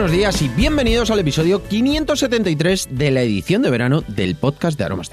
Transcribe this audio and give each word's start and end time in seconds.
buenos 0.00 0.16
días 0.16 0.40
y 0.40 0.48
bienvenidos 0.48 1.10
al 1.10 1.18
episodio 1.18 1.62
573 1.62 2.88
de 2.92 3.10
la 3.10 3.20
edición 3.20 3.60
de 3.60 3.68
verano 3.68 4.00
del 4.08 4.34
podcast 4.34 4.78
de 4.78 4.84
Aromas. 4.84 5.10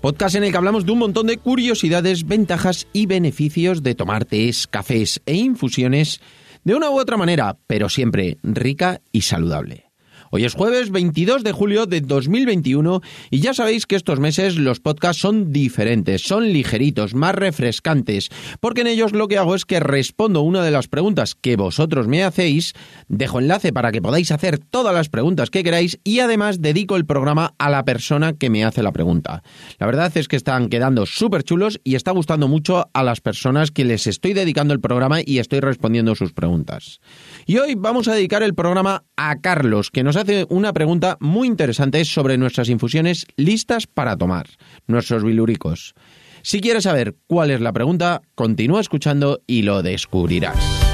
Podcast 0.00 0.34
en 0.34 0.42
el 0.42 0.50
que 0.50 0.56
hablamos 0.56 0.84
de 0.84 0.90
un 0.90 0.98
montón 0.98 1.28
de 1.28 1.36
curiosidades, 1.36 2.26
ventajas 2.26 2.88
y 2.92 3.06
beneficios 3.06 3.84
de 3.84 3.94
tomar 3.94 4.24
tés, 4.24 4.66
cafés 4.66 5.22
e 5.26 5.36
infusiones 5.36 6.20
de 6.64 6.74
una 6.74 6.90
u 6.90 6.98
otra 6.98 7.16
manera, 7.16 7.56
pero 7.68 7.88
siempre 7.88 8.38
rica 8.42 9.00
y 9.12 9.20
saludable. 9.20 9.89
Hoy 10.32 10.44
es 10.44 10.54
jueves 10.54 10.92
22 10.92 11.42
de 11.42 11.50
julio 11.50 11.86
de 11.86 12.02
2021 12.02 13.00
y 13.30 13.40
ya 13.40 13.52
sabéis 13.52 13.86
que 13.86 13.96
estos 13.96 14.20
meses 14.20 14.56
los 14.56 14.78
podcasts 14.78 15.20
son 15.20 15.52
diferentes, 15.52 16.22
son 16.22 16.52
ligeritos, 16.52 17.14
más 17.14 17.34
refrescantes, 17.34 18.28
porque 18.60 18.82
en 18.82 18.86
ellos 18.86 19.10
lo 19.10 19.26
que 19.26 19.38
hago 19.38 19.56
es 19.56 19.64
que 19.64 19.80
respondo 19.80 20.42
una 20.42 20.62
de 20.62 20.70
las 20.70 20.86
preguntas 20.86 21.34
que 21.34 21.56
vosotros 21.56 22.06
me 22.06 22.22
hacéis, 22.22 22.74
dejo 23.08 23.40
enlace 23.40 23.72
para 23.72 23.90
que 23.90 24.00
podáis 24.00 24.30
hacer 24.30 24.60
todas 24.60 24.94
las 24.94 25.08
preguntas 25.08 25.50
que 25.50 25.64
queráis 25.64 25.98
y 26.04 26.20
además 26.20 26.62
dedico 26.62 26.94
el 26.94 27.06
programa 27.06 27.54
a 27.58 27.68
la 27.68 27.84
persona 27.84 28.32
que 28.32 28.50
me 28.50 28.64
hace 28.64 28.84
la 28.84 28.92
pregunta. 28.92 29.42
La 29.80 29.86
verdad 29.86 30.16
es 30.16 30.28
que 30.28 30.36
están 30.36 30.68
quedando 30.68 31.06
súper 31.06 31.42
chulos 31.42 31.80
y 31.82 31.96
está 31.96 32.12
gustando 32.12 32.46
mucho 32.46 32.88
a 32.92 33.02
las 33.02 33.20
personas 33.20 33.72
que 33.72 33.84
les 33.84 34.06
estoy 34.06 34.34
dedicando 34.34 34.74
el 34.74 34.80
programa 34.80 35.22
y 35.26 35.40
estoy 35.40 35.58
respondiendo 35.58 36.14
sus 36.14 36.32
preguntas. 36.32 37.00
Y 37.46 37.58
hoy 37.58 37.74
vamos 37.74 38.06
a 38.06 38.14
dedicar 38.14 38.44
el 38.44 38.54
programa 38.54 39.02
a 39.16 39.40
Carlos, 39.40 39.90
que 39.90 40.04
nos 40.04 40.19
hace 40.20 40.46
una 40.48 40.72
pregunta 40.72 41.16
muy 41.20 41.48
interesante 41.48 42.04
sobre 42.04 42.38
nuestras 42.38 42.68
infusiones 42.68 43.26
listas 43.36 43.86
para 43.86 44.16
tomar, 44.16 44.46
nuestros 44.86 45.24
bilúricos. 45.24 45.94
Si 46.42 46.60
quieres 46.60 46.84
saber 46.84 47.16
cuál 47.26 47.50
es 47.50 47.60
la 47.60 47.72
pregunta, 47.72 48.22
continúa 48.34 48.80
escuchando 48.80 49.40
y 49.46 49.62
lo 49.62 49.82
descubrirás. 49.82 50.90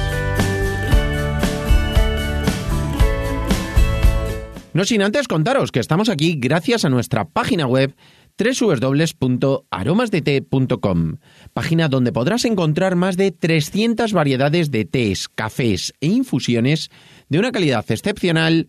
No 4.76 4.84
sin 4.84 5.02
antes 5.02 5.26
contaros 5.26 5.72
que 5.72 5.80
estamos 5.80 6.10
aquí 6.10 6.36
gracias 6.38 6.84
a 6.84 6.90
nuestra 6.90 7.24
página 7.24 7.66
web 7.66 7.96
www.aromasdete.com, 8.38 11.16
página 11.54 11.88
donde 11.88 12.12
podrás 12.12 12.44
encontrar 12.44 12.94
más 12.94 13.16
de 13.16 13.30
300 13.30 14.12
variedades 14.12 14.70
de 14.70 14.84
tés, 14.84 15.30
cafés 15.30 15.94
e 16.00 16.08
infusiones 16.08 16.90
de 17.30 17.38
una 17.38 17.52
calidad 17.52 17.86
excepcional 17.88 18.68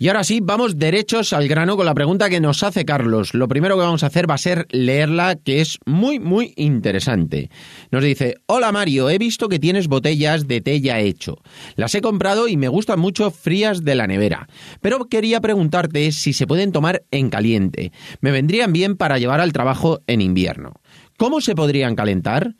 Y 0.00 0.06
ahora 0.06 0.22
sí, 0.22 0.38
vamos 0.40 0.78
derechos 0.78 1.32
al 1.32 1.48
grano 1.48 1.76
con 1.76 1.84
la 1.84 1.94
pregunta 1.94 2.30
que 2.30 2.40
nos 2.40 2.62
hace 2.62 2.84
Carlos. 2.84 3.34
Lo 3.34 3.48
primero 3.48 3.74
que 3.74 3.82
vamos 3.82 4.04
a 4.04 4.06
hacer 4.06 4.30
va 4.30 4.34
a 4.34 4.38
ser 4.38 4.68
leerla, 4.70 5.34
que 5.34 5.60
es 5.60 5.80
muy, 5.86 6.20
muy 6.20 6.54
interesante. 6.56 7.50
Nos 7.90 8.04
dice, 8.04 8.36
hola 8.46 8.70
Mario, 8.70 9.10
he 9.10 9.18
visto 9.18 9.48
que 9.48 9.58
tienes 9.58 9.88
botellas 9.88 10.46
de 10.46 10.60
té 10.60 10.80
ya 10.80 11.00
hecho. 11.00 11.38
Las 11.74 11.96
he 11.96 12.00
comprado 12.00 12.46
y 12.46 12.56
me 12.56 12.68
gustan 12.68 13.00
mucho 13.00 13.32
frías 13.32 13.82
de 13.82 13.96
la 13.96 14.06
nevera. 14.06 14.48
Pero 14.80 15.06
quería 15.06 15.40
preguntarte 15.40 16.12
si 16.12 16.32
se 16.32 16.46
pueden 16.46 16.70
tomar 16.70 17.02
en 17.10 17.28
caliente. 17.28 17.90
Me 18.20 18.30
vendrían 18.30 18.72
bien 18.72 18.96
para 18.96 19.18
llevar 19.18 19.40
al 19.40 19.52
trabajo 19.52 20.00
en 20.06 20.20
invierno. 20.20 20.74
¿Cómo 21.16 21.40
se 21.40 21.56
podrían 21.56 21.96
calentar? 21.96 22.54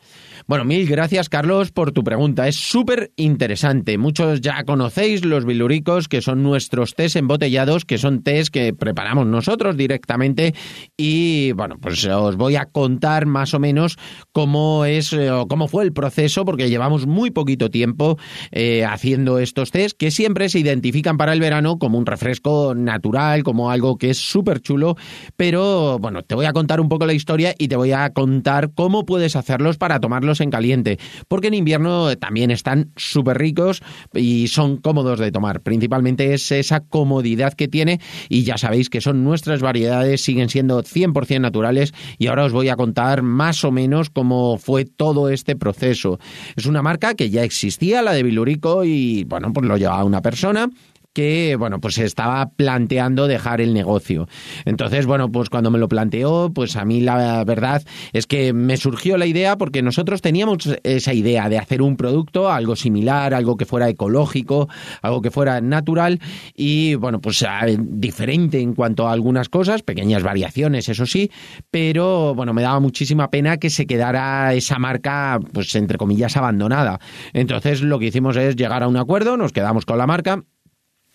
Bueno, 0.49 0.65
mil 0.65 0.89
gracias 0.89 1.29
Carlos 1.29 1.73
por 1.73 1.93
tu 1.93 2.03
pregunta. 2.03 2.49
Es 2.49 2.57
súper 2.57 3.13
interesante. 3.17 3.99
Muchos 3.99 4.41
ya 4.41 4.65
conocéis 4.65 5.23
los 5.23 5.45
biluricos, 5.45 6.09
que 6.09 6.23
son 6.23 6.43
nuestros 6.43 6.95
tés 6.95 7.17
embotellados, 7.17 7.84
que 7.84 7.99
son 7.99 8.22
tés 8.22 8.49
que 8.49 8.72
preparamos 8.72 9.27
nosotros 9.27 9.77
directamente. 9.77 10.55
Y 10.97 11.53
bueno, 11.53 11.77
pues 11.78 12.03
os 12.06 12.37
voy 12.37 12.56
a 12.56 12.65
contar 12.65 13.27
más 13.27 13.53
o 13.53 13.59
menos 13.59 13.99
cómo 14.33 14.87
es 14.87 15.12
eh, 15.12 15.31
o 15.31 15.47
cómo 15.49 15.69
fue 15.69 15.84
el 15.84 15.93
proceso, 15.93 16.47
porque 16.47 16.71
llevamos 16.71 17.06
muy 17.06 17.31
poquito 17.31 17.69
tiempo 17.69 18.17
eh, 18.51 18.87
haciendo 18.87 19.41
estos 19.41 19.71
tés, 19.71 19.93
que 19.93 20.11
siempre 20.11 20.49
se 20.49 20.61
identifican 20.61 21.19
para 21.19 21.34
el 21.34 21.41
verano 21.41 21.78
como 21.78 21.99
un 21.99 22.06
refresco 22.06 22.75
natural, 22.75 23.43
como 23.43 23.71
algo 23.71 23.99
que 23.99 24.09
es 24.09 24.17
súper 24.17 24.62
chulo. 24.62 24.97
Pero 25.37 25.99
bueno, 25.99 26.22
te 26.22 26.34
voy 26.34 26.47
a 26.47 26.55
contar 26.55 26.81
un 26.81 26.89
poco 26.89 27.05
la 27.05 27.12
historia 27.12 27.55
y 27.59 27.69
te 27.69 27.77
voy 27.77 27.93
a 27.93 28.09
contar 28.15 28.72
cómo 28.72 29.05
puedes 29.05 29.37
hacerlos 29.37 29.77
para 29.77 30.01
tomarlos 30.01 30.38
en 30.41 30.50
caliente, 30.50 30.99
porque 31.28 31.49
en 31.49 31.54
invierno 31.54 32.16
también 32.16 32.50
están 32.50 32.93
súper 32.97 33.38
ricos 33.38 33.82
y 34.15 34.49
son 34.49 34.76
cómodos 34.76 35.19
de 35.19 35.32
tomar. 35.32 35.60
Principalmente 35.60 36.34
es 36.34 36.50
esa 36.53 36.81
comodidad 36.81 37.54
que 37.54 37.69
tiene 37.69 38.00
y 38.28 38.44
ya 38.44 38.59
sabéis 38.59 38.91
que 38.91 39.00
son 39.00 39.25
nuestras 39.25 39.60
variedades, 39.60 40.22
siguen 40.22 40.48
siendo 40.48 40.82
100% 40.82 41.41
naturales 41.41 41.93
y 42.19 42.27
ahora 42.27 42.44
os 42.44 42.53
voy 42.53 42.69
a 42.69 42.77
contar 42.77 43.22
más 43.22 43.65
o 43.65 43.71
menos 43.71 44.10
cómo 44.10 44.59
fue 44.59 44.84
todo 44.84 45.28
este 45.28 45.56
proceso. 45.56 46.19
Es 46.56 46.66
una 46.66 46.82
marca 46.82 47.15
que 47.15 47.31
ya 47.31 47.44
existía, 47.44 48.03
la 48.03 48.12
de 48.12 48.22
Bilurico, 48.22 48.84
y 48.84 49.25
bueno, 49.25 49.53
pues 49.53 49.66
lo 49.66 49.77
llevaba 49.77 50.04
una 50.04 50.22
persona 50.22 50.71
que, 51.13 51.57
bueno, 51.57 51.81
pues 51.81 51.99
estaba 51.99 52.51
planteando 52.51 53.27
dejar 53.27 53.61
el 53.61 53.75
negocio. 53.75 54.29
Entonces, 54.65 55.07
bueno, 55.07 55.31
pues 55.33 55.51
cuando 55.51 55.71
me 55.71 55.79
lo 55.79 55.89
planteó, 55.89 56.51
pues 56.55 56.77
a 56.77 56.85
mí 56.85 57.01
la 57.01 57.45
verdad 57.45 57.83
es 58.13 58.27
que 58.27 58.53
me 58.53 58.77
surgió 58.77 59.17
la 59.17 59.27
idea 59.27 59.59
porque 59.59 59.83
nosotros 59.83 60.23
teníamos 60.23 60.69
esa 60.85 61.13
idea 61.13 61.49
de 61.49 61.59
hacer 61.59 61.83
un 61.83 61.97
producto, 61.97 62.51
algo 62.51 62.77
similar, 62.77 63.35
algo 63.35 63.57
que 63.57 63.65
fuera 63.65 63.89
ecológico, 63.89 64.69
algo 65.03 65.23
que 65.23 65.31
fuera 65.31 65.61
natural 65.61 66.21
y, 66.55 66.95
bueno, 66.95 67.21
pues 67.21 67.45
diferente 67.79 68.61
en 68.61 68.75
cuanto 68.75 69.09
a 69.09 69.13
algunas 69.13 69.49
cosas, 69.49 69.83
pequeñas 69.83 70.23
variaciones, 70.23 70.89
eso 70.89 71.07
sí, 71.07 71.31
pero, 71.71 72.35
bueno, 72.35 72.55
me 72.55 72.63
daba 72.63 72.81
muchísima 72.81 73.31
pena 73.31 73.57
que 73.57 73.71
se 73.71 73.87
quedara 73.87 74.55
esa 74.55 74.79
marca, 74.79 75.41
pues 75.53 75.75
entre 75.75 75.99
comillas, 75.99 76.37
abandonada. 76.37 77.01
Entonces, 77.33 77.83
lo 77.83 77.99
que 77.99 78.07
hicimos 78.07 78.37
es 78.37 78.57
llegar 78.57 78.83
a 78.83 78.89
un 78.89 78.97
acuerdo, 78.97 79.37
nos 79.37 79.53
quedamos 79.53 79.85
con 79.85 79.99
la 79.99 80.07
marca 80.07 80.45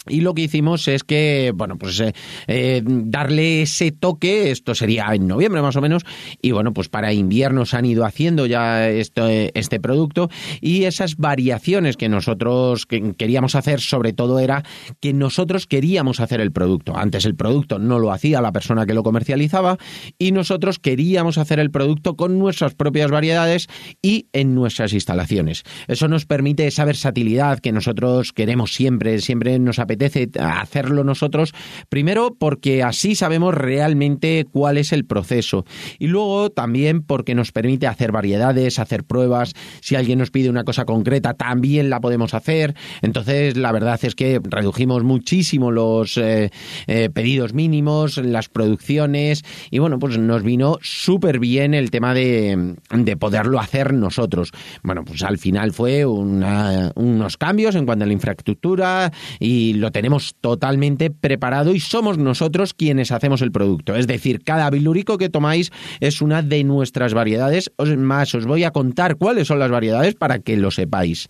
y 0.08 0.22
lo 0.22 0.34
que 0.34 0.44
hicimos 0.44 0.88
es 0.88 1.04
que, 1.04 1.54
bueno, 1.56 1.78
pues 1.78 2.00
eh, 2.00 2.14
eh, 2.48 2.82
darle 2.86 3.62
ese 3.62 3.92
toque, 3.92 4.52
esto 4.52 4.76
sería 4.76 5.08
en 5.14 5.28
noviembre 5.28 5.62
más 5.62 5.76
o 5.78 5.82
menos, 5.82 6.04
y 6.42 6.52
bueno, 6.52 6.74
pues 6.74 6.90
para 6.90 7.14
invierno 7.14 7.66
se 7.66 7.78
han 7.78 7.86
ido 7.86 8.06
haciendo 8.06 8.46
ya 8.46 8.90
este, 8.90 9.58
este 9.58 9.80
producto 9.80 10.30
y 10.60 10.84
esas 10.84 11.16
variaciones 11.16 11.96
que 11.96 12.10
nosotros 12.10 12.86
queríamos 12.86 13.56
hacer 13.56 13.80
sobre 13.80 14.12
todo 14.12 14.40
era 14.40 14.64
que 15.00 15.14
nosotros 15.14 15.68
queríamos 15.68 16.20
hacer 16.20 16.42
el 16.42 16.52
producto. 16.52 16.98
Antes 16.98 17.26
el 17.26 17.36
producto 17.36 17.80
no 17.80 18.00
lo 18.00 18.12
hacía 18.12 18.42
la 18.42 18.52
persona 18.52 18.86
que 18.86 18.94
lo 18.94 19.04
comercializaba 19.04 19.78
y 20.18 20.32
nosotros 20.32 20.80
queríamos 20.80 21.38
hacer 21.38 21.60
el 21.60 21.72
producto 21.72 22.16
con 22.16 22.40
nuestras 22.40 22.74
propias 22.74 23.10
variedades 23.10 23.68
y 24.02 24.28
en 24.34 24.54
nuestras 24.54 24.94
instalaciones. 24.94 25.64
Eso 25.88 26.08
nos 26.08 26.26
permite 26.26 26.68
esa 26.68 26.86
versatilidad 26.86 27.60
que 27.60 27.72
nosotros 27.72 28.34
queremos 28.34 28.74
siempre, 28.74 29.20
siempre 29.20 29.60
nos 29.60 29.80
apetece 29.80 29.93
hacerlo 30.40 31.04
nosotros, 31.04 31.54
primero 31.90 32.36
porque 32.38 32.84
así 32.84 33.16
sabemos 33.16 33.54
realmente 33.54 34.46
cuál 34.52 34.78
es 34.78 34.92
el 34.92 35.06
proceso. 35.06 35.66
Y 36.00 36.08
luego 36.08 36.50
también 36.50 37.02
porque 37.02 37.36
nos 37.36 37.52
permite 37.52 37.88
hacer 37.88 38.12
variedades, 38.12 38.80
hacer 38.80 39.04
pruebas, 39.04 39.54
si 39.82 39.96
alguien 39.96 40.20
nos 40.20 40.32
pide 40.32 40.50
una 40.50 40.64
cosa 40.64 40.86
concreta 40.86 41.34
también 41.34 41.90
la 41.90 42.00
podemos 42.00 42.34
hacer, 42.34 42.76
entonces 43.02 43.58
la 43.58 43.72
verdad 43.72 44.00
es 44.04 44.16
que 44.16 44.40
redujimos 44.44 45.04
muchísimo 45.04 45.72
los 45.72 46.18
eh, 46.18 46.52
eh, 46.88 47.10
pedidos 47.10 47.54
mínimos, 47.54 48.18
las 48.18 48.50
producciones. 48.50 49.44
Y 49.72 49.80
bueno, 49.80 50.00
pues 50.00 50.18
nos 50.18 50.44
vino 50.44 50.78
súper 50.82 51.40
bien 51.40 51.74
el 51.74 51.92
tema 51.92 52.14
de, 52.14 52.76
de, 52.90 53.18
poderlo 53.18 53.60
hacer 53.60 53.94
nosotros. 53.94 54.52
Bueno, 54.84 55.04
pues 55.06 55.24
al 55.24 55.38
final 55.38 55.72
fue 55.74 56.06
unos 56.06 57.38
cambios 57.38 57.76
en 57.76 57.86
cuanto 57.86 58.04
a 58.04 58.08
la 58.08 58.14
infraestructura 58.14 59.12
y 59.40 59.74
lo 59.84 59.92
tenemos 59.92 60.36
totalmente 60.40 61.12
preparado 61.12 61.76
y 61.76 61.80
somos 61.82 62.18
nosotros 62.18 62.74
quienes 62.74 63.12
hacemos 63.12 63.42
el 63.42 63.52
producto. 63.52 63.96
Es 63.96 64.08
decir, 64.08 64.42
cada 64.44 64.70
bilúrico 64.70 65.18
que 65.18 65.28
tomáis 65.28 65.72
es 66.00 66.22
una 66.22 66.42
de 66.42 66.64
nuestras 66.64 67.14
variedades. 67.14 67.70
Más, 67.98 68.34
os 68.34 68.46
voy 68.46 68.64
a 68.64 68.72
contar 68.72 69.18
cuáles 69.18 69.48
son 69.48 69.60
las 69.60 69.70
variedades 69.70 70.16
para 70.16 70.40
que 70.40 70.56
lo 70.56 70.72
sepáis 70.72 71.28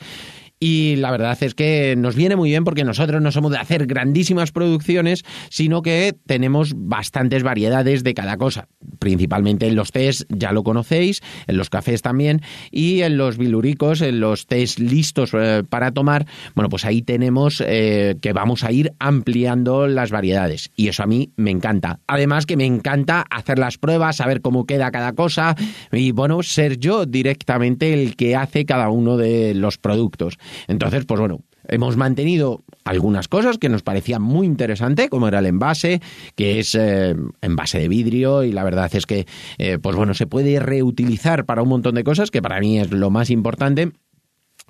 y 0.63 0.95
la 0.95 1.11
verdad 1.11 1.37
es 1.43 1.55
que 1.55 1.93
nos 1.97 2.15
viene 2.15 2.37
muy 2.37 2.51
bien 2.51 2.63
porque 2.63 2.85
nosotros 2.85 3.21
no 3.21 3.33
somos 3.33 3.51
de 3.51 3.57
hacer 3.57 3.85
grandísimas 3.85 4.53
producciones, 4.53 5.25
sino 5.49 5.81
que 5.81 6.15
tenemos 6.25 6.71
bastantes 6.73 7.43
variedades 7.43 8.01
de 8.05 8.13
cada 8.13 8.37
cosa, 8.37 8.69
principalmente 8.97 9.67
en 9.67 9.75
los 9.75 9.91
tés, 9.91 10.25
ya 10.29 10.53
lo 10.53 10.63
conocéis, 10.63 11.21
en 11.47 11.57
los 11.57 11.69
cafés 11.69 12.01
también, 12.01 12.41
y 12.71 13.01
en 13.01 13.17
los 13.17 13.37
biluricos, 13.37 13.99
en 13.99 14.21
los 14.21 14.47
tés 14.47 14.79
listos 14.79 15.31
eh, 15.33 15.63
para 15.67 15.91
tomar, 15.91 16.27
bueno, 16.55 16.69
pues 16.69 16.85
ahí 16.85 17.01
tenemos 17.01 17.61
eh, 17.67 18.15
que 18.21 18.31
vamos 18.31 18.63
a 18.63 18.71
ir 18.71 18.93
ampliando 18.99 19.89
las 19.89 20.11
variedades 20.11 20.71
y 20.77 20.87
eso 20.87 21.03
a 21.03 21.07
mí 21.07 21.33
me 21.35 21.51
encanta. 21.51 21.99
Además 22.07 22.45
que 22.45 22.55
me 22.55 22.65
encanta 22.65 23.25
hacer 23.29 23.59
las 23.59 23.77
pruebas, 23.77 24.15
saber 24.15 24.39
cómo 24.39 24.65
queda 24.65 24.91
cada 24.91 25.11
cosa 25.11 25.57
y 25.91 26.11
bueno, 26.11 26.41
ser 26.41 26.79
yo 26.79 27.05
directamente 27.05 27.91
el 27.93 28.15
que 28.15 28.37
hace 28.37 28.63
cada 28.63 28.87
uno 28.87 29.17
de 29.17 29.53
los 29.55 29.77
productos. 29.77 30.37
Entonces, 30.67 31.05
pues 31.05 31.19
bueno, 31.19 31.41
hemos 31.67 31.97
mantenido 31.97 32.63
algunas 32.83 33.27
cosas 33.27 33.57
que 33.57 33.69
nos 33.69 33.83
parecían 33.83 34.21
muy 34.21 34.45
interesantes, 34.45 35.09
como 35.09 35.27
era 35.27 35.39
el 35.39 35.45
envase, 35.45 36.01
que 36.35 36.59
es 36.59 36.75
eh, 36.75 37.15
envase 37.41 37.79
de 37.79 37.87
vidrio 37.87 38.43
y 38.43 38.51
la 38.51 38.63
verdad 38.63 38.93
es 38.93 39.05
que, 39.05 39.25
eh, 39.57 39.79
pues 39.81 39.95
bueno, 39.95 40.13
se 40.13 40.27
puede 40.27 40.59
reutilizar 40.59 41.45
para 41.45 41.61
un 41.61 41.69
montón 41.69 41.95
de 41.95 42.03
cosas, 42.03 42.31
que 42.31 42.41
para 42.41 42.59
mí 42.59 42.79
es 42.79 42.91
lo 42.91 43.09
más 43.09 43.29
importante. 43.29 43.91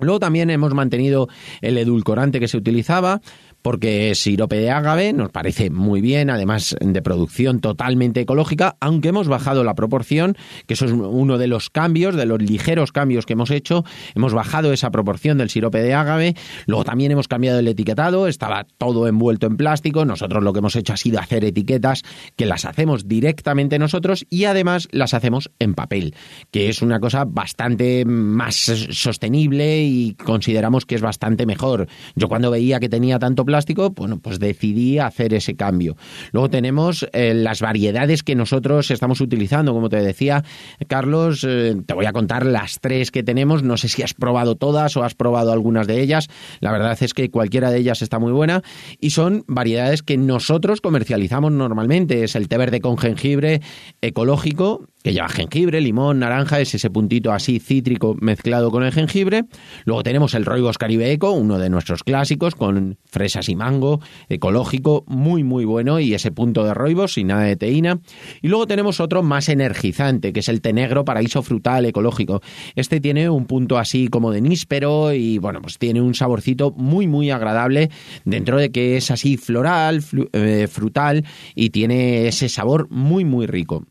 Luego 0.00 0.18
también 0.18 0.50
hemos 0.50 0.74
mantenido 0.74 1.28
el 1.60 1.78
edulcorante 1.78 2.40
que 2.40 2.48
se 2.48 2.56
utilizaba, 2.56 3.20
porque 3.64 4.10
es 4.10 4.18
sirope 4.18 4.56
de 4.56 4.70
ágave, 4.70 5.14
nos 5.14 5.30
parece 5.30 5.70
muy 5.70 6.02
bien, 6.02 6.28
además 6.28 6.76
de 6.82 7.00
producción 7.00 7.60
totalmente 7.60 8.20
ecológica, 8.20 8.76
aunque 8.78 9.08
hemos 9.08 9.26
bajado 9.26 9.64
la 9.64 9.72
proporción, 9.74 10.36
que 10.66 10.74
eso 10.74 10.84
es 10.84 10.92
uno 10.92 11.38
de 11.38 11.46
los 11.46 11.70
cambios, 11.70 12.14
de 12.14 12.26
los 12.26 12.42
ligeros 12.42 12.92
cambios 12.92 13.24
que 13.24 13.32
hemos 13.32 13.50
hecho, 13.50 13.82
hemos 14.14 14.34
bajado 14.34 14.74
esa 14.74 14.90
proporción 14.90 15.38
del 15.38 15.48
sirope 15.48 15.80
de 15.80 15.94
ágave, 15.94 16.34
luego 16.66 16.84
también 16.84 17.10
hemos 17.12 17.26
cambiado 17.26 17.58
el 17.58 17.66
etiquetado, 17.66 18.28
estaba 18.28 18.66
todo 18.76 19.08
envuelto 19.08 19.46
en 19.46 19.56
plástico, 19.56 20.04
nosotros 20.04 20.44
lo 20.44 20.52
que 20.52 20.58
hemos 20.58 20.76
hecho 20.76 20.92
ha 20.92 20.98
sido 20.98 21.18
hacer 21.18 21.42
etiquetas 21.42 22.02
que 22.36 22.44
las 22.44 22.66
hacemos 22.66 23.08
directamente 23.08 23.78
nosotros 23.78 24.26
y 24.28 24.44
además 24.44 24.88
las 24.90 25.14
hacemos 25.14 25.50
en 25.58 25.72
papel, 25.72 26.14
que 26.50 26.68
es 26.68 26.82
una 26.82 27.00
cosa 27.00 27.24
bastante 27.24 28.04
más 28.04 28.56
sostenible 28.56 29.84
y 29.84 30.16
consideramos 30.16 30.84
que 30.84 30.96
es 30.96 31.00
bastante 31.00 31.46
mejor. 31.46 31.88
Yo 32.14 32.28
cuando 32.28 32.50
veía 32.50 32.78
que 32.78 32.90
tenía 32.90 33.18
tanto 33.18 33.42
plástico, 33.42 33.53
plástico, 33.54 33.90
bueno, 33.90 34.18
pues 34.18 34.40
decidí 34.40 34.98
hacer 34.98 35.32
ese 35.32 35.54
cambio. 35.54 35.96
Luego 36.32 36.50
tenemos 36.50 37.06
eh, 37.12 37.34
las 37.34 37.60
variedades 37.60 38.24
que 38.24 38.34
nosotros 38.34 38.90
estamos 38.90 39.20
utilizando, 39.20 39.72
como 39.72 39.88
te 39.88 40.02
decía, 40.02 40.42
Carlos, 40.88 41.46
eh, 41.48 41.76
te 41.86 41.94
voy 41.94 42.06
a 42.06 42.12
contar 42.12 42.44
las 42.46 42.80
tres 42.80 43.12
que 43.12 43.22
tenemos, 43.22 43.62
no 43.62 43.76
sé 43.76 43.88
si 43.88 44.02
has 44.02 44.12
probado 44.12 44.56
todas 44.56 44.96
o 44.96 45.04
has 45.04 45.14
probado 45.14 45.52
algunas 45.52 45.86
de 45.86 46.00
ellas, 46.00 46.28
la 46.58 46.72
verdad 46.72 46.98
es 47.00 47.14
que 47.14 47.30
cualquiera 47.30 47.70
de 47.70 47.78
ellas 47.78 48.02
está 48.02 48.18
muy 48.18 48.32
buena. 48.32 48.60
Y 48.98 49.10
son 49.10 49.44
variedades 49.46 50.02
que 50.02 50.16
nosotros 50.16 50.80
comercializamos 50.80 51.52
normalmente, 51.52 52.24
es 52.24 52.34
el 52.34 52.48
té 52.48 52.58
verde 52.58 52.80
con 52.80 52.98
jengibre 52.98 53.60
ecológico, 54.00 54.88
que 55.04 55.12
lleva 55.12 55.28
jengibre, 55.28 55.82
limón, 55.82 56.20
naranja, 56.20 56.60
es 56.60 56.74
ese 56.74 56.88
puntito 56.88 57.30
así 57.30 57.60
cítrico 57.60 58.16
mezclado 58.18 58.70
con 58.70 58.84
el 58.84 58.90
jengibre. 58.90 59.44
Luego 59.84 60.02
tenemos 60.02 60.32
el 60.32 60.46
Roibos 60.46 60.78
Caribe 60.78 61.12
Eco, 61.12 61.32
uno 61.32 61.58
de 61.58 61.68
nuestros 61.68 62.02
clásicos, 62.02 62.54
con 62.54 62.96
fresas 63.04 63.50
y 63.50 63.54
mango, 63.54 64.00
ecológico, 64.30 65.04
muy 65.06 65.44
muy 65.44 65.66
bueno, 65.66 66.00
y 66.00 66.14
ese 66.14 66.32
punto 66.32 66.64
de 66.64 66.72
Roibos 66.72 67.12
sin 67.12 67.26
nada 67.26 67.42
de 67.42 67.56
teína. 67.56 68.00
Y 68.40 68.48
luego 68.48 68.66
tenemos 68.66 68.98
otro 68.98 69.22
más 69.22 69.50
energizante, 69.50 70.32
que 70.32 70.40
es 70.40 70.48
el 70.48 70.62
té 70.62 70.72
negro 70.72 71.04
paraíso 71.04 71.42
frutal 71.42 71.84
ecológico. 71.84 72.40
Este 72.74 72.98
tiene 72.98 73.28
un 73.28 73.44
punto 73.44 73.76
así 73.76 74.08
como 74.08 74.32
de 74.32 74.40
níspero 74.40 75.12
y 75.12 75.36
bueno, 75.36 75.60
pues 75.60 75.76
tiene 75.76 76.00
un 76.00 76.14
saborcito 76.14 76.70
muy 76.70 77.06
muy 77.08 77.30
agradable 77.30 77.90
dentro 78.24 78.56
de 78.56 78.72
que 78.72 78.96
es 78.96 79.10
así 79.10 79.36
floral, 79.36 80.02
eh, 80.32 80.66
frutal 80.66 81.26
y 81.54 81.68
tiene 81.68 82.26
ese 82.26 82.48
sabor 82.48 82.88
muy 82.88 83.26
muy 83.26 83.46
rico. 83.46 83.84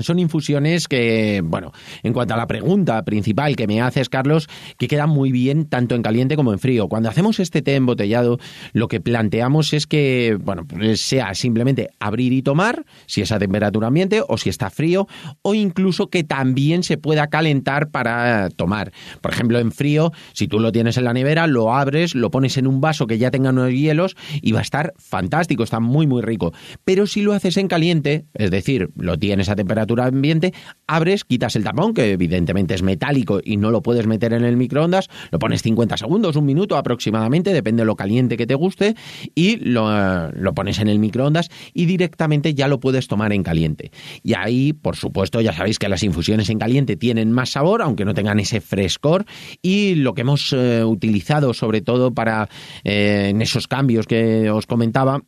Son 0.00 0.18
infusiones 0.18 0.88
que, 0.88 1.42
bueno, 1.44 1.72
en 2.02 2.12
cuanto 2.12 2.34
a 2.34 2.36
la 2.36 2.46
pregunta 2.46 3.02
principal 3.04 3.56
que 3.56 3.66
me 3.66 3.80
haces, 3.80 4.08
Carlos, 4.08 4.48
que 4.78 4.88
quedan 4.88 5.10
muy 5.10 5.32
bien 5.32 5.66
tanto 5.66 5.94
en 5.94 6.02
caliente 6.02 6.36
como 6.36 6.52
en 6.52 6.58
frío. 6.58 6.88
Cuando 6.88 7.08
hacemos 7.08 7.40
este 7.40 7.62
té 7.62 7.74
embotellado, 7.74 8.38
lo 8.72 8.88
que 8.88 9.00
planteamos 9.00 9.72
es 9.72 9.86
que, 9.86 10.38
bueno, 10.40 10.66
pues 10.66 11.00
sea 11.00 11.34
simplemente 11.34 11.90
abrir 11.98 12.32
y 12.32 12.42
tomar, 12.42 12.84
si 13.06 13.22
es 13.22 13.32
a 13.32 13.38
temperatura 13.38 13.88
ambiente 13.88 14.22
o 14.26 14.38
si 14.38 14.48
está 14.48 14.70
frío, 14.70 15.06
o 15.42 15.54
incluso 15.54 16.08
que 16.08 16.24
también 16.24 16.82
se 16.82 16.96
pueda 16.96 17.28
calentar 17.28 17.90
para 17.90 18.48
tomar. 18.50 18.92
Por 19.20 19.32
ejemplo, 19.32 19.58
en 19.58 19.72
frío, 19.72 20.12
si 20.32 20.48
tú 20.48 20.60
lo 20.60 20.72
tienes 20.72 20.96
en 20.96 21.04
la 21.04 21.12
nevera, 21.12 21.46
lo 21.46 21.74
abres, 21.74 22.14
lo 22.14 22.30
pones 22.30 22.56
en 22.56 22.66
un 22.66 22.80
vaso 22.80 23.06
que 23.06 23.18
ya 23.18 23.30
tenga 23.30 23.50
unos 23.50 23.72
hielos 23.72 24.16
y 24.42 24.52
va 24.52 24.60
a 24.60 24.62
estar 24.62 24.94
fantástico, 24.96 25.62
está 25.62 25.80
muy, 25.80 26.06
muy 26.06 26.22
rico. 26.22 26.52
Pero 26.84 27.06
si 27.06 27.22
lo 27.22 27.32
haces 27.32 27.56
en 27.56 27.68
caliente, 27.68 28.26
es 28.34 28.50
decir, 28.50 28.90
lo 28.96 29.18
tienes 29.18 29.48
a 29.48 29.56
temperatura 29.56 29.87
ambiente, 30.00 30.52
abres, 30.86 31.24
quitas 31.24 31.56
el 31.56 31.64
tapón, 31.64 31.94
que 31.94 32.12
evidentemente 32.12 32.74
es 32.74 32.82
metálico 32.82 33.40
y 33.42 33.56
no 33.56 33.70
lo 33.70 33.82
puedes 33.82 34.06
meter 34.06 34.32
en 34.32 34.44
el 34.44 34.56
microondas, 34.56 35.08
lo 35.30 35.38
pones 35.38 35.62
50 35.62 35.96
segundos, 35.96 36.36
un 36.36 36.46
minuto 36.46 36.76
aproximadamente, 36.76 37.52
depende 37.52 37.82
de 37.82 37.86
lo 37.86 37.96
caliente 37.96 38.36
que 38.36 38.46
te 38.46 38.54
guste, 38.54 38.94
y 39.34 39.56
lo, 39.56 40.30
lo 40.32 40.54
pones 40.54 40.78
en 40.78 40.88
el 40.88 40.98
microondas 40.98 41.50
y 41.74 41.86
directamente 41.86 42.54
ya 42.54 42.68
lo 42.68 42.80
puedes 42.80 43.08
tomar 43.08 43.32
en 43.32 43.42
caliente. 43.42 43.90
Y 44.22 44.34
ahí, 44.34 44.72
por 44.72 44.96
supuesto, 44.96 45.40
ya 45.40 45.52
sabéis 45.52 45.78
que 45.78 45.88
las 45.88 46.02
infusiones 46.02 46.50
en 46.50 46.58
caliente 46.58 46.96
tienen 46.96 47.32
más 47.32 47.50
sabor, 47.50 47.82
aunque 47.82 48.04
no 48.04 48.14
tengan 48.14 48.40
ese 48.40 48.60
frescor, 48.60 49.24
y 49.62 49.94
lo 49.96 50.14
que 50.14 50.22
hemos 50.22 50.52
eh, 50.52 50.84
utilizado 50.84 51.54
sobre 51.54 51.80
todo 51.80 52.12
para 52.12 52.48
eh, 52.84 53.28
en 53.30 53.42
esos 53.42 53.68
cambios 53.68 54.06
que 54.06 54.50
os 54.50 54.66
comentaba, 54.66 55.20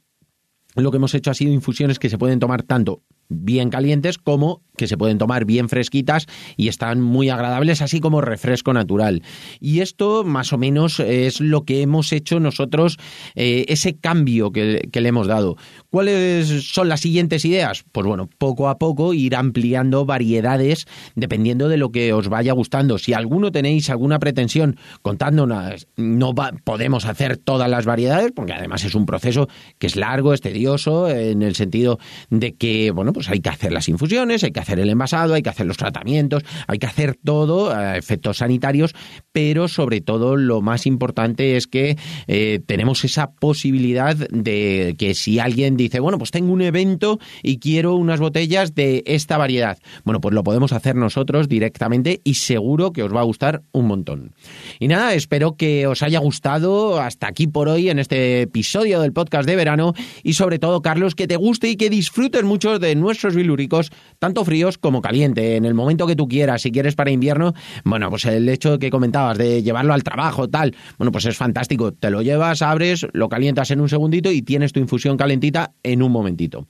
lo 0.77 0.91
que 0.91 0.97
hemos 0.97 1.15
hecho 1.15 1.31
ha 1.31 1.35
sido 1.35 1.53
infusiones 1.53 1.99
que 1.99 2.09
se 2.09 2.19
pueden 2.19 2.39
tomar 2.39 2.63
tanto 2.63 3.03
bien 3.31 3.71
calientes 3.71 4.19
como 4.19 4.63
que 4.81 4.87
se 4.87 4.97
pueden 4.97 5.19
tomar 5.19 5.45
bien 5.45 5.69
fresquitas 5.69 6.27
y 6.57 6.69
están 6.69 7.03
muy 7.03 7.29
agradables, 7.29 7.83
así 7.83 8.01
como 8.01 8.23
refresco 8.23 8.73
natural. 8.73 9.23
Y 9.61 9.81
esto 9.81 10.25
más 10.25 10.55
o 10.55 10.59
menos 10.59 11.01
es 11.01 11.43
lo 11.43 11.67
que 11.67 11.83
hemos 11.83 12.15
hecho 12.15 12.41
nosotros, 12.41 12.97
eh, 13.35 13.67
ese 13.69 13.99
cambio 13.99 14.53
que, 14.53 14.89
le 14.91 15.09
hemos 15.09 15.27
dado. 15.27 15.59
¿Cuáles 15.91 16.47
son 16.73 16.89
las 16.89 17.01
siguientes 17.01 17.45
ideas? 17.45 17.85
Pues 17.93 18.07
bueno, 18.07 18.31
poco 18.39 18.71
a 18.71 18.79
poco 18.79 19.13
ir 19.13 19.37
ampliando 19.37 20.07
variedades 20.07 20.87
dependiendo 21.15 21.69
de 21.69 21.77
lo 21.77 21.91
que 21.91 22.15
os 22.15 22.29
vaya 22.29 22.55
gustando. 22.55 22.97
Si 22.97 23.13
alguno 23.13 23.53
tenéis 23.53 23.91
alguna 23.91 24.19
pretensión 24.19 24.79
contándonos, 25.03 25.89
no 25.97 26.35
podemos 26.65 27.05
hacer 27.05 27.37
todas 27.37 27.69
las 27.69 27.85
variedades, 27.85 28.33
porque 28.35 28.55
además 28.55 28.83
es 28.85 28.95
un 28.95 29.05
proceso 29.05 29.47
que 29.79 29.89
es 29.89 29.97
largo, 29.97 30.33
es 30.33 30.41
tedioso, 30.41 31.11
en 31.11 31.43
el 31.43 31.55
sentido 31.55 31.99
de 32.31 32.55
que, 32.55 32.93
bueno, 32.93 33.13
pues 33.13 33.29
hay 33.29 33.41
que 33.41 33.51
hacer 33.51 33.73
las 33.73 33.91
infusiones, 33.91 34.43
hay 34.43 34.53
que 34.53 34.61
hacer 34.61 34.70
el 34.79 34.91
envasado, 34.91 35.35
hay 35.35 35.43
que 35.43 35.51
hacer 35.51 35.67
los 35.67 35.77
tratamientos, 35.77 36.45
hay 36.67 36.79
que 36.79 36.87
hacer 36.87 37.17
todo, 37.23 37.71
a 37.71 37.97
efectos 37.97 38.39
sanitarios, 38.39 38.95
pero 39.33 39.69
sobre 39.69 40.01
todo 40.01 40.37
lo 40.37 40.61
más 40.61 40.87
importante 40.87 41.57
es 41.57 41.67
que 41.67 41.97
eh, 42.27 42.61
tenemos 42.67 43.05
esa 43.05 43.33
posibilidad 43.33 44.17
de 44.17 44.95
que 44.99 45.15
si 45.15 45.39
alguien 45.39 45.77
dice, 45.77 46.01
bueno, 46.01 46.19
pues 46.19 46.31
tengo 46.31 46.53
un 46.53 46.63
evento 46.63 47.19
y 47.43 47.59
quiero 47.59 47.95
unas 47.95 48.21
botellas 48.21 48.75
de 48.75 49.03
esta 49.07 49.39
variedad, 49.39 49.79
bueno, 50.05 50.21
pues 50.21 50.35
lo 50.35 50.45
podemos 50.45 50.73
hacer 50.73 50.97
nosotros 50.97 51.49
directamente 51.49 52.21
y 52.25 52.35
seguro 52.35 52.93
que 52.93 53.03
os 53.03 53.15
va 53.15 53.21
a 53.21 53.25
gustar 53.25 53.63
un 53.73 53.87
montón. 53.87 54.33
Y 54.79 54.89
nada, 54.89 55.15
espero 55.15 55.57
que 55.57 55.87
os 55.87 56.03
haya 56.03 56.19
gustado 56.19 57.01
hasta 57.01 57.27
aquí 57.29 57.47
por 57.47 57.69
hoy 57.69 57.89
en 57.89 57.99
este 57.99 58.43
episodio 58.43 59.01
del 59.01 59.13
podcast 59.13 59.49
de 59.49 59.57
verano 59.57 59.95
y 60.23 60.35
sobre 60.35 60.59
todo, 60.59 60.83
Carlos, 60.83 61.15
que 61.15 61.27
te 61.27 61.37
guste 61.37 61.69
y 61.69 61.77
que 61.77 61.91
disfrutes 61.91 62.45
mucho 62.45 62.79
de 62.79 62.95
nuestros 62.95 63.35
bilúricos, 63.35 63.91
tanto 64.19 64.45
frío 64.45 64.60
como 64.81 65.01
caliente, 65.01 65.57
en 65.57 65.65
el 65.65 65.75
momento 65.75 66.07
que 66.07 66.17
tú 66.17 66.29
quieras, 66.29 66.63
si 66.63 66.71
quieres 66.71 66.95
para 66.95 67.11
invierno, 67.11 67.55
bueno, 67.85 68.11
pues 68.11 68.25
el 68.27 68.49
hecho 68.49 68.79
que 68.79 68.91
comentabas 68.91 69.39
de 69.39 69.63
llevarlo 69.63 69.95
al 69.95 70.03
trabajo, 70.03 70.49
tal, 70.49 70.75
bueno, 70.99 71.13
pues 71.13 71.25
es 71.27 71.37
fantástico, 71.37 71.93
te 71.93 72.11
lo 72.11 72.23
llevas, 72.23 72.63
abres, 72.63 73.07
lo 73.13 73.29
calientas 73.29 73.71
en 73.71 73.81
un 73.81 73.89
segundito 73.89 74.31
y 74.31 74.43
tienes 74.43 74.73
tu 74.73 74.81
infusión 74.81 75.17
calentita 75.17 75.73
en 75.83 76.03
un 76.03 76.13
momentito. 76.13 76.67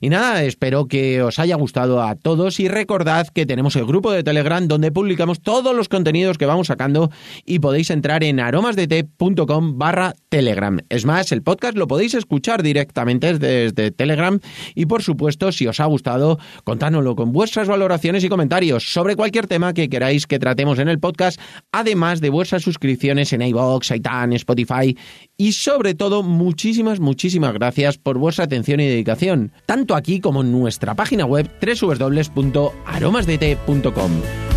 Y 0.00 0.08
nada, 0.08 0.42
espero 0.44 0.86
que 0.86 1.22
os 1.22 1.38
haya 1.38 1.56
gustado 1.56 2.02
a 2.02 2.14
todos 2.14 2.60
y 2.60 2.68
recordad 2.68 3.26
que 3.28 3.46
tenemos 3.46 3.76
el 3.76 3.86
grupo 3.86 4.12
de 4.12 4.22
Telegram 4.22 4.66
donde 4.66 4.92
publicamos 4.92 5.40
todos 5.40 5.74
los 5.74 5.88
contenidos 5.88 6.38
que 6.38 6.46
vamos 6.46 6.68
sacando 6.68 7.10
y 7.44 7.58
podéis 7.58 7.90
entrar 7.90 8.24
en 8.24 8.40
aromasdete.com 8.40 9.78
barra 9.78 10.14
Telegram. 10.28 10.78
Es 10.88 11.04
más, 11.04 11.32
el 11.32 11.42
podcast 11.42 11.76
lo 11.76 11.86
podéis 11.86 12.14
escuchar 12.14 12.62
directamente 12.62 13.38
desde 13.38 13.90
Telegram 13.90 14.38
y 14.74 14.86
por 14.86 15.02
supuesto, 15.02 15.52
si 15.52 15.66
os 15.66 15.80
ha 15.80 15.86
gustado, 15.86 16.38
contádnoslo 16.64 17.16
con 17.22 17.30
vuestras 17.30 17.68
valoraciones 17.68 18.24
y 18.24 18.28
comentarios 18.28 18.92
sobre 18.92 19.14
cualquier 19.14 19.46
tema 19.46 19.72
que 19.72 19.88
queráis 19.88 20.26
que 20.26 20.40
tratemos 20.40 20.80
en 20.80 20.88
el 20.88 20.98
podcast, 20.98 21.40
además 21.70 22.20
de 22.20 22.30
vuestras 22.30 22.64
suscripciones 22.64 23.32
en 23.32 23.42
iVoox, 23.42 23.92
iTunes, 23.92 24.40
Spotify 24.40 24.98
y 25.36 25.52
sobre 25.52 25.94
todo 25.94 26.24
muchísimas, 26.24 26.98
muchísimas 26.98 27.54
gracias 27.54 27.96
por 27.96 28.18
vuestra 28.18 28.46
atención 28.46 28.80
y 28.80 28.88
dedicación, 28.88 29.52
tanto 29.66 29.94
aquí 29.94 30.18
como 30.18 30.40
en 30.40 30.50
nuestra 30.50 30.96
página 30.96 31.24
web 31.24 31.48
www.aromasdt.com. 31.60 34.10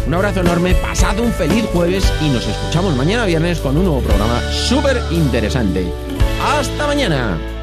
Un 0.08 0.14
abrazo 0.16 0.42
enorme, 0.42 0.74
pasad 0.74 1.20
un 1.20 1.32
feliz 1.34 1.66
jueves 1.72 2.12
y 2.20 2.30
nos 2.30 2.48
escuchamos 2.48 2.98
mañana 2.98 3.28
viernes 3.28 3.60
con 3.60 3.78
un 3.78 3.86
nuevo 3.86 4.02
programa 4.02 4.42
súper 4.52 5.00
interesante. 5.12 5.86
¡Hasta 6.42 6.88
mañana! 6.88 7.55